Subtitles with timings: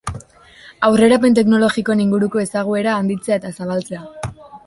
[0.87, 4.01] Aurrerapen teknologikoen inguruko ezaguera handitzea eta zabaltzea.